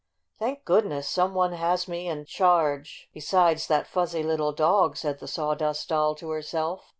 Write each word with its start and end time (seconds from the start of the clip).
"Thank 0.39 0.65
goodness 0.65 1.07
some 1.07 1.35
one 1.35 1.51
has 1.51 1.87
me 1.87 2.07
in 2.07 2.25
charge 2.25 3.07
besides 3.13 3.67
that 3.67 3.85
fuzzy 3.85 4.23
little 4.23 4.51
dog!" 4.51 4.97
said 4.97 5.19
the 5.19 5.25
S 5.27 5.37
awdust 5.37 5.89
Doll 5.89 6.15
to 6.15 6.29
herself. 6.31 6.81